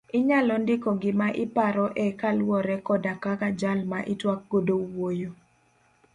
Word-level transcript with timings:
Inyalo 0.17 0.53
ndiko 0.63 0.89
gima 1.01 1.27
iparo 1.45 1.85
e 2.05 2.07
kaluowore 2.19 2.75
koda 2.87 3.13
kaka 3.23 3.47
jal 3.59 3.79
ma 3.91 3.99
itwak 4.13 4.41
godo 4.51 4.75
wuoyo. 4.91 5.31